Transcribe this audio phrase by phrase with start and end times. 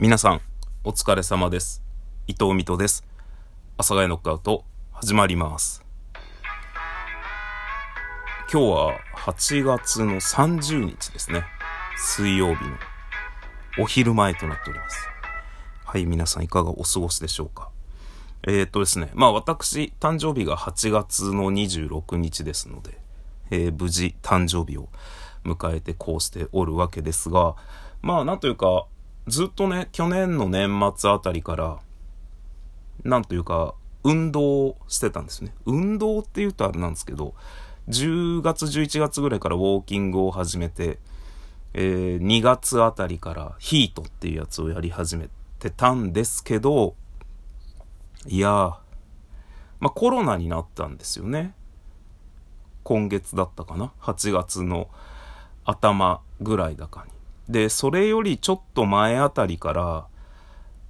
[0.00, 0.40] 皆さん、
[0.82, 1.80] お疲れ様です。
[2.26, 3.04] 伊藤美斗です。
[3.76, 5.84] 阿佐ヶ谷ノックアウト、始まります。
[8.52, 11.44] 今日は8月の30日ですね。
[11.96, 12.72] 水曜日の
[13.78, 15.08] お昼前となっております。
[15.84, 17.70] はい、皆さんいかがお過ごしでしょうか。
[18.48, 22.98] えー、っとですね、まあ私、誕生日が8月の26日ですので、
[23.52, 24.88] えー無事誕生日を
[25.44, 27.54] 迎えてこうしておるわけですが、
[28.02, 28.86] まあなんというか、
[29.26, 31.78] ずっとね、去年の年末あたりから、
[33.04, 35.54] なんというか、運動してたんですね。
[35.64, 37.34] 運動って言うとあれなんですけど、
[37.88, 40.98] 10月、11月ぐらいからウォーキングを始めて、
[41.72, 45.28] えー2月あたりからヒートっていうやつをやり始め
[45.58, 46.94] てたんですけど、
[48.26, 48.52] いやー、
[49.80, 51.54] まあコロナになったんですよね。
[52.82, 54.88] 今月だったかな ?8 月の
[55.64, 57.10] 頭ぐらいだかに。
[57.48, 60.06] で、それよりちょっと前あたりから、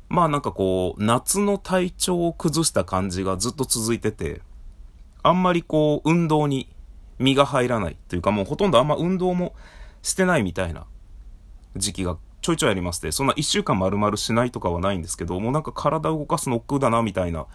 [0.08, 4.42] まあなんかこう、夏の体調を崩した感じがずっと続いてて、
[5.22, 6.68] あんまりこう、運動に
[7.18, 9.54] 身が入らないというかもうほとんどあんま運動も
[10.02, 10.86] してないみたいな
[11.76, 17.46] 時期がちょいちょいありまして、そんな一週間丸々しないとかはないんですけど、もうなんか体を動かすの億劫だなみたいな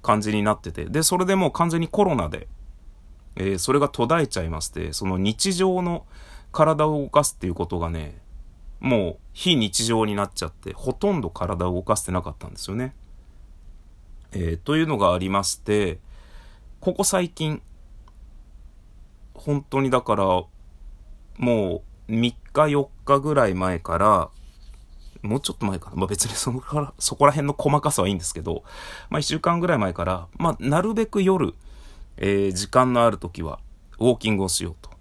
[0.00, 2.48] 感じになってて、で、それでもう完全にコロナで、
[3.36, 6.06] えーそれが途絶えちゃいまして、その日常の
[6.52, 8.16] 体を動かすっていうことがね、
[8.80, 12.94] もう非日常になっちゃって、ほとんど体を動かしてなかったんですよね。
[14.32, 15.98] えーというのがありまして、
[16.80, 17.62] ここ最近、
[19.34, 24.30] 本当にだから、もう3日4日ぐらい前から、
[25.22, 25.96] もうちょっと前かな。
[25.96, 28.62] まあ別にそのから、そこら辺の細かさはいいんですけど、
[29.10, 31.54] まあ1週間ぐらい前から、まあなるべく夜、
[32.16, 33.58] えー時間のある時は、
[33.98, 34.90] ウォーキングをしようと。
[34.90, 34.98] って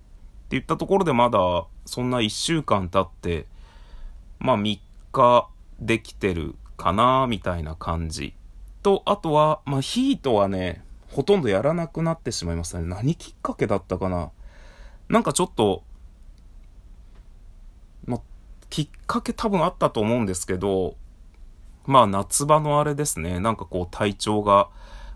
[0.52, 3.46] 言ったところでまだ、そんな1週間経って、
[4.40, 4.80] まあ3
[5.12, 5.50] 日
[5.80, 8.34] できてるかな、みたいな感じ。
[8.84, 12.86] と、あとは、まあヒートはね、ほとんどやらなくなってしまいましたね。
[12.86, 14.32] 何きっかけだったかな。
[15.10, 15.84] なんかちょっと、
[18.06, 18.22] まあ、
[18.70, 20.96] きっかけ多分あったと思うんですけど、
[21.86, 24.70] まあ夏場のあれですね、なんかこう体調が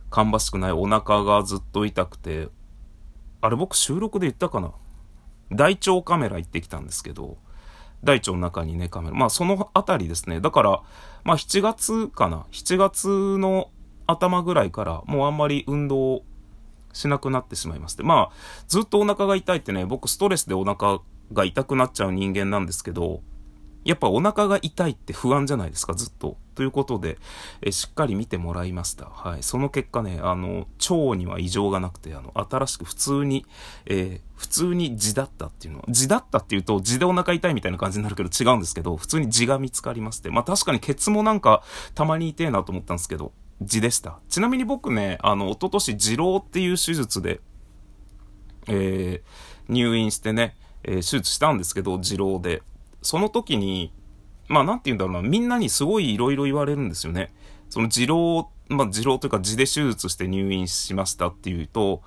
[0.10, 2.48] 芳しくない、お腹がずっと痛くて、
[3.42, 4.72] あれ僕収録で言ったかな
[5.52, 7.38] 大腸カメラ行ってきたんですけど、
[8.04, 9.16] 大腸の中にね、カメラ。
[9.16, 10.42] まあそのあたりですね。
[10.42, 10.82] だから、
[11.24, 13.70] まあ7月かな ?7 月の
[14.08, 16.24] 頭ぐらいからもうあんまり運動
[16.94, 18.04] しなくなってしまいまして。
[18.04, 21.00] まあ、ずっとお腹が痛いってね、僕ストレスでお腹
[21.34, 23.22] が痛くなっちゃう人間なんですけど、
[23.84, 26.38] やっぱお腹が痛いって不安じゃないですか、ずっと。
[26.54, 27.18] ということで、
[27.62, 29.06] えしっかり見てもらいました。
[29.06, 29.44] はい。
[29.44, 33.46] その結果ね、あの、腸には異常がなくて、あの、新しく普通に、
[33.86, 40.32] えー普通に痔だったっていうのは、痔だったっていうと、痔でお腹痛いみたいな感じになるけど違うんですけど、普通に痔が見つかりまして。
[40.32, 41.62] まあ確かにケツもなんか、
[41.94, 44.18] たまに痛いなと思ったんですけど、痔でした。
[44.30, 47.40] ちなみに僕ね、あの、一昨年、痔瘻っていう手術で、
[48.68, 52.64] えー入院してね、えー手術したんですけど、痔瘻で。
[53.02, 53.94] その時に、
[54.48, 57.34] まあなんて言うんだろうな、みんなにすごい色々言われるんですよね。
[57.70, 62.02] その痔瘻、まあ痔瘻というか痔で手術して入院しましたっていうと、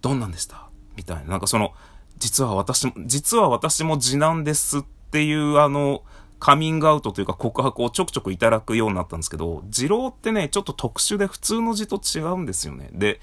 [0.00, 0.68] どんなんでした？
[0.96, 1.24] みたいな。
[1.24, 1.72] なんかその、
[2.18, 6.02] 実は私も、実は私も痔なんですっていうあの、
[6.40, 12.90] カミングアウトというか告白をちょくちょくいただくようになったんですけど、痔瘻ってね、ちょっと特殊で普通の痔と違うんですよね。
[12.92, 13.20] で、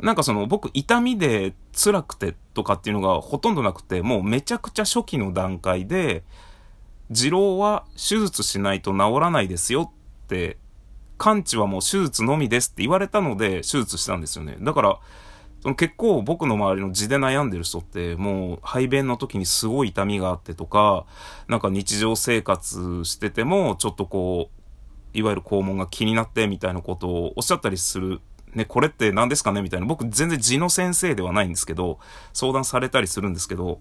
[0.00, 6.24] なんかその僕痛みで辛くてとかっていうのがほとんどなくて、もうめちゃくちゃ初期の段階で、
[7.10, 10.58] 痔瘻は手術しないと治らないですよって、
[11.18, 14.56] 完治はもう手術のみですって言われたので手術したんですよね。
[14.60, 14.98] だから、
[15.76, 21.06] 結構僕の周りの痔で悩んでる人ってもう排便の時にすごい痛みがあってとか、
[21.48, 24.50] なんか日常生活しててもちょっとこ
[25.14, 28.20] う、いわゆる肛門が気になってみたいなことをおっしゃったりする。
[28.54, 29.62] ね、これって何ですかね？
[29.62, 29.86] みたいな。
[29.86, 31.98] 僕全然痔の先生ではないんですけど、
[32.32, 33.78] 相談されたりするんですけど、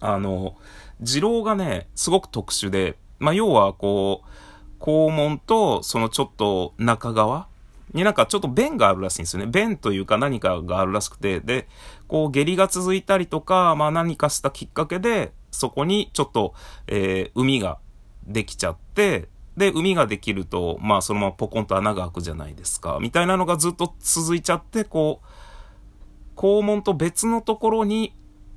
[0.00, 0.56] あの、
[1.02, 7.48] 痔瘻がね、すごく特殊で、まあ、要はこう、肛門とそのちょっと中側
[7.94, 9.50] になんかちょっと便があるらしいんですよね。
[9.50, 11.66] 便というか何かがあるらしくて、で、
[12.06, 16.54] こう下痢が続いたりとか、まあ何かしたきっかけで、そこにちょっと、
[16.86, 17.78] えー、海が
[18.26, 19.28] できちゃって、
[19.58, 22.98] で、海ができると、まあそのままポコンと穴が開くじゃないですか。
[23.00, 28.14] みたいなのがずっと続いちゃって、こう、肛門と別のところに、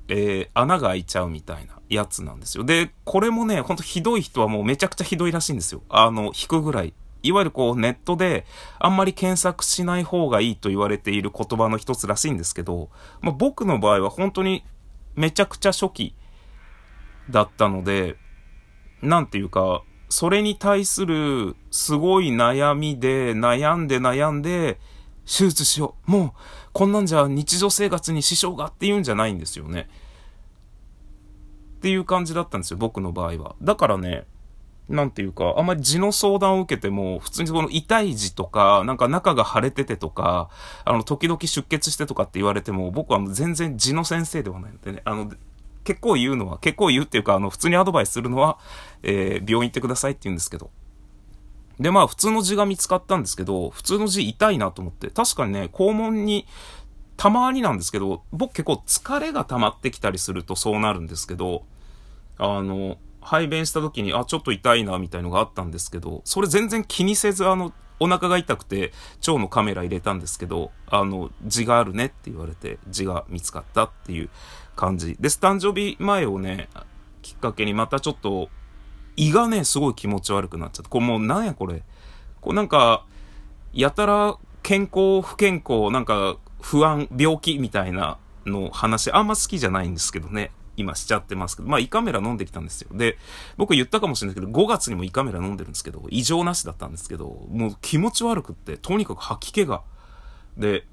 [0.08, 2.64] えー穴が開いちゃうみたいなやつなんですよ。
[2.64, 5.82] で、これもね、ほんとひどい人はもうめちゃくちゃひどいらしいんですよ。
[5.88, 6.94] あの、引くぐらい。
[7.22, 8.44] いわゆるこうネットで
[8.78, 12.90] あんまり検索しない方がいいと言われている言葉の一つらしいんですけど、
[13.20, 14.64] まあ、僕の場合は本当に
[15.14, 16.14] めちゃくちゃ初期
[17.30, 18.16] だったので、
[19.02, 19.82] なんていうか、
[20.12, 24.78] それに対するすごい悩みで、悩んで悩んで、
[25.24, 26.10] 手術しよう。
[26.10, 26.32] もう、
[26.74, 29.88] こんなんじゃ日常生活に支障がっていうんじゃないんですよね。
[31.78, 33.56] っていう感じだったんですよ、僕の場合は。
[33.62, 34.26] だからね、
[34.86, 40.50] なんていうか、あんまり痔の相談を受けても、普通にこの痛い痔とか、なんか中が腫れててとか、
[40.84, 45.32] あの、時々出血してとかって言われても、僕は全然痔の先生ではないのでね、あの、
[45.84, 48.58] 結構言うのは、結構言うっていうか、あの、普通にアドバイスするのは、
[49.02, 50.70] えー、病院行ってくださいって言うんですけど。
[51.80, 56.46] で、まあ、普通の痔が見つかったんですけど、普通の痔痛いなと思って、確かにね、肛門に、
[57.16, 61.64] たまになんですけど、僕結構疲れが溜まってきたりするとそうなるんですけど、
[62.38, 68.92] あの、排便した時に、あ、ちょっと痛いな、みたいのがあったんですけど、それ全然気にせず、あの、お腹が痛くて、
[69.26, 74.30] 腸のカメラ入れたんですけど、あの、痔があるねって言われて、痔が見つかったっていう
[74.74, 75.16] 感じ。
[75.20, 76.68] です、誕生日前をね、
[77.22, 78.48] きっかけにまたちょっと、
[79.16, 81.82] 胃がね、すごい気持ち悪くなっちゃって、これもうなんやこれ。
[82.40, 83.04] こうなんか、
[83.72, 90.50] やたら健康、不健康、なんか不安、病気みたいなの話、あんま好きじゃないんですけどね。
[90.76, 92.90] 今しちゃってますけど、まあ胃カメラ飲んできたんですよ。
[92.92, 93.18] で、
[93.56, 99.82] 僕言ったかもしれないけど、5月にも胃カメラ飲んでるんですけど、異常なしだったんですけど、もう気持ち悪くって、とにかく吐き気が。
[100.56, 100.84] で、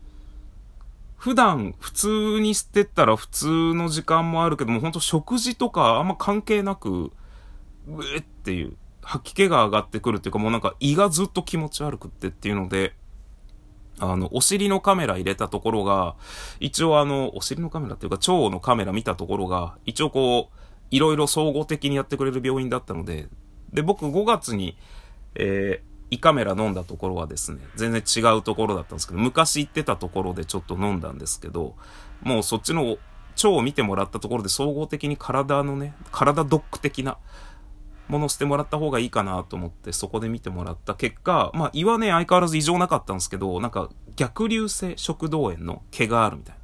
[1.18, 7.12] 普段普通にしてったら普通の時間もあるけども、ほんと食事とかあんま関係なく、
[7.88, 12.94] うえっていう、吐き気が上がってくるっていうかもうなんか胃がずっと気持ち悪くってっていうので、
[14.00, 16.16] あの、お尻のカメラ入れたところが、
[16.60, 20.58] 一応あの、お尻のカメラっていうか、腸のカメラ見たところが、一応こう、
[20.92, 23.28] いろいろ総合的にやってくれる病院だったので、
[23.74, 24.78] で、僕5月に、
[25.36, 31.76] えー、胃カメラ飲んだところはですね、全然違うところだったんですけど、昔行ってたところでちょっと飲んだんですけど、
[32.22, 32.98] もうそっちの
[33.36, 37.18] 腸を見てもらったところで総合的に体のね、体ドック的な、
[38.10, 46.60] ものしてもらった方がいいかなと思ってそこで見てもらった結果、まあ胃はね相変わらず異常なかったんですけど、なんか逆流性食道炎の毛があるみたいな。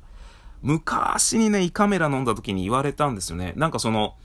[0.61, 3.53] 昔にね、胃カメラ飲んだ時に言われたんですよね。
[3.55, 4.15] なんかその、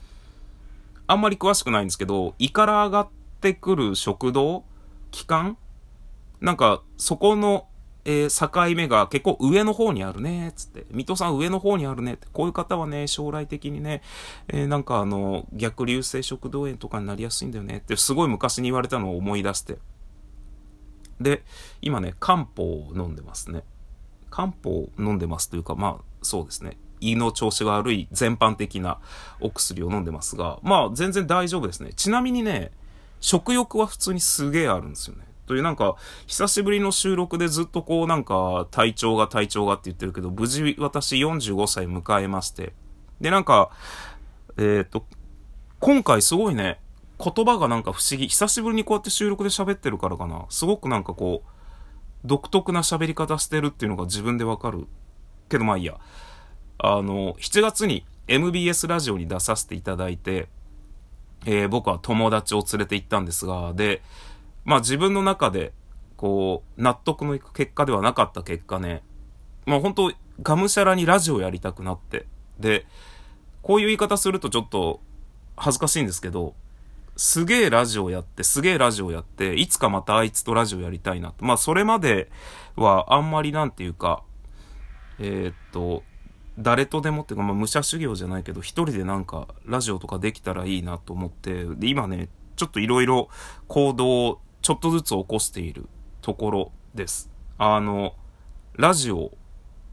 [1.05, 3.09] あんまり詳しくないんですけど、胃から上がっ
[3.41, 4.63] てくる食道
[5.11, 5.57] 器官？
[6.39, 7.67] なんか、そこの
[8.05, 10.85] えー、境目が結構上の方にあるね、つって。
[10.91, 12.27] 水戸さん上の方にあるねって。
[12.33, 14.01] こういう方はね、将来的にね、
[14.47, 19.77] えー、なんかあの、逆流性食道炎とかになりやすいんだよねってすごい昔に言われたのを思い出して。
[21.19, 21.43] で、
[21.81, 23.63] 今ね、漢方を飲んでますね。
[24.29, 26.77] 漢方を飲んでますというか、まあ、そうですね。
[27.01, 28.99] 胃の調子が悪い全般的な
[29.39, 31.91] お薬を飲んでますが、まあ全然大丈夫ですね。
[31.95, 32.71] ちなみにね、
[33.19, 35.25] 食欲は普通にすげえあるんですよね。
[35.45, 35.95] というなんか、
[36.27, 42.73] 久しぶりの収録でずっとこうなんか、体調が体調がって言ってるけど、無事私45歳迎えまして。
[43.19, 43.71] で、なんか、
[44.57, 45.05] えっ、と、
[45.79, 46.79] 今回すごいね、
[47.21, 48.27] 言葉がなんか不思議。
[48.27, 50.45] 久しぶりにこうやって収録で喋ってるからかな。
[50.49, 51.49] すごくなんかこう、
[52.25, 54.87] 独特な喋り方してるっていうのが自分でわかる。
[55.49, 55.99] けどまあいいや。
[56.79, 60.47] あの、7月に MBS ラジオに出させていただいて、
[61.45, 64.01] えー、僕は友達を連れて行ったんですが、で、
[64.65, 65.73] まあ自分の中で、
[66.17, 69.03] こう、納得のいく結果ではなかった結果ね、
[69.65, 70.11] まあ本当
[70.41, 72.25] がむしゃらにラジオやりたくなって。
[72.59, 72.85] で、
[73.61, 75.01] こういう言い方するとちょっと
[75.55, 76.55] 恥ずかしいんですけど、
[77.17, 81.45] すげえラジオやって、すげえラジオやって、いつかまたあいつとラジオやりたいなと。
[81.45, 82.29] まあそれまで
[82.75, 84.23] はあんまりなんていうか、
[85.19, 86.03] えー、っと、
[86.57, 93.29] 誰とでもっていうか、まあ武者修行じゃないけど、一人でなんかラジオとかできたらいいなと思って、で、今ね、ちょっといろいろ
[93.67, 95.87] 行動をちょっとずつ起こしている
[96.21, 97.29] ところです。
[97.57, 98.15] あの、
[98.73, 99.31] ラジオ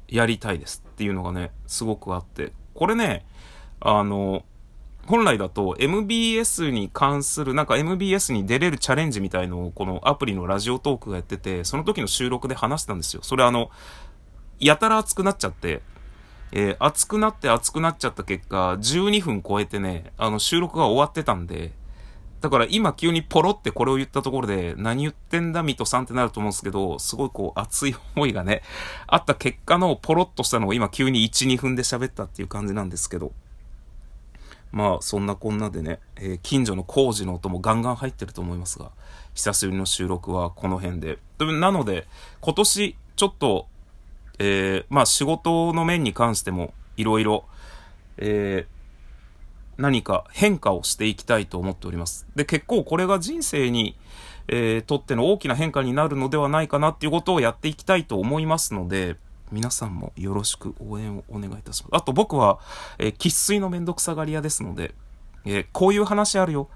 [0.09, 3.27] やりたいですっていうのがね、すごくあって、これね、
[3.81, 4.45] あの、
[5.07, 13.23] 本来だと MBS に関する、なんか MBS に出れるチャレンジみたいのをこのアプリのラジオトークがやってて、その時の収録で話したんですよ。
[13.23, 13.71] それあの、
[14.61, 15.81] やたら熱くなっちゃって、
[16.53, 21.73] えー、熱くなって熱くなっちゃった結果、12分超えてね、あの収録が終わってたんで、
[22.41, 28.63] だから今急にポロってこれを言ったところで、何言ってんだミトさんってなると思うんですけど、すごいこう熱い思いがね、
[29.07, 33.33] あった結果のポロっとしたのを今急に1、2分で喋ったっていう感じなんですけど。
[34.71, 38.91] まあそんなこんなでね、えー、近所の工事の音もガンガン入ってると思いますが、
[39.35, 41.19] 久しぶりの収録はこの辺で。
[41.39, 42.07] なので、
[42.41, 43.67] 今年ちょっと、
[44.39, 47.45] えー、まあ仕事の面に関してもいろいろ、
[48.19, 48.78] えー、
[49.79, 52.27] 何か変化をしていきたいと思っております。
[52.37, 53.97] で、結構これが人生に、
[54.49, 59.17] えー、とっての大きな変化になるのではないかなっていうことをやっていきたいと思いますので、
[59.53, 61.97] 皆さんもよろしく応援をお願いいたします。
[61.97, 62.59] あと僕は、
[62.99, 64.95] えー、喫水のめんどくさがり屋ですので、
[65.45, 66.69] えー、こういう話あるよ。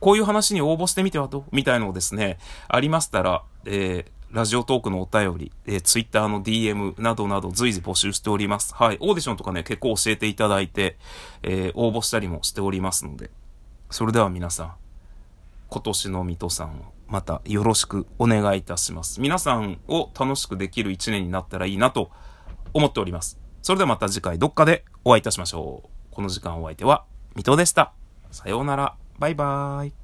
[0.00, 8.74] こういう話に応募してみてはどうみたいのをですね、ありましたら、えー、ラジオトークのお便り、えー、ツイッターの DM などなど随時募集しております。
[8.74, 8.98] はい。
[8.98, 10.96] オーディションとかね、結構教えていただいて、
[11.44, 13.30] えー、応募したりもしておりますので、
[13.90, 14.74] それでは皆さん、
[15.68, 16.72] 今年の水戸さんを
[17.06, 19.20] またよろしくお願いいたします。
[19.20, 22.10] 皆さんを楽しくできる一年になったらいいなと
[22.72, 23.38] 思っております。
[23.62, 25.88] それではまた次回どっかでお会いいたしましょう。
[26.12, 27.04] この時間お相手は
[27.36, 27.92] 水戸でした。
[28.32, 28.96] さようなら。
[29.20, 30.03] バイバーイ。